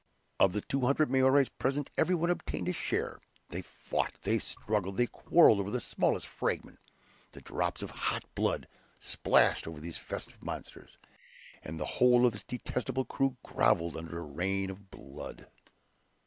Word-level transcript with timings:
Of 0.39 0.53
the 0.53 0.61
two 0.61 0.81
hundred 0.81 1.11
Maories 1.11 1.49
present 1.49 1.91
everyone 1.95 2.31
obtained 2.31 2.67
a 2.67 2.73
share. 2.73 3.19
They 3.49 3.61
fought, 3.61 4.15
they 4.23 4.39
struggled, 4.39 4.97
they 4.97 5.05
quarreled 5.05 5.59
over 5.59 5.69
the 5.69 5.79
smallest 5.79 6.25
fragment. 6.25 6.79
The 7.33 7.41
drops 7.41 7.83
of 7.83 7.91
hot 7.91 8.23
blood 8.33 8.67
splashed 8.97 9.67
over 9.67 9.79
these 9.79 9.99
festive 9.99 10.41
monsters, 10.41 10.97
and 11.63 11.79
the 11.79 11.85
whole 12.01 12.25
of 12.25 12.31
this 12.31 12.41
detestable 12.41 13.05
crew 13.05 13.37
groveled 13.43 13.95
under 13.95 14.17
a 14.17 14.23
rain 14.23 14.71
of 14.71 14.89
blood. 14.89 15.47